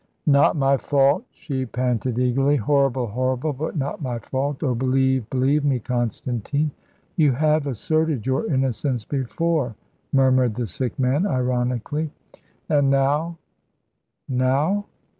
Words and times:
"Not 0.25 0.55
my 0.55 0.77
fault," 0.77 1.25
she 1.29 1.63
panted 1.63 2.17
eagerly; 2.17 2.55
"horrible, 2.55 3.05
horrible 3.05 3.53
but 3.53 3.77
not 3.77 4.01
my 4.01 4.17
fault! 4.17 4.63
Oh, 4.63 4.73
believe 4.73 5.29
believe 5.29 5.63
me, 5.63 5.77
Constantine." 5.77 6.71
"You 7.17 7.33
have 7.33 7.67
asserted 7.67 8.25
your 8.25 8.47
innocence 8.51 9.05
before," 9.05 9.75
murmured 10.11 10.55
the 10.55 10.65
sick 10.65 10.97
man, 10.97 11.27
ironically; 11.27 12.09
"and 12.67 12.89
now" 12.89 13.37
"Now?" 14.27 14.85